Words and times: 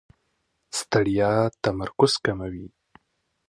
ستړیا 0.77 1.31
تمرکز 1.63 2.13
کموي. 2.25 2.67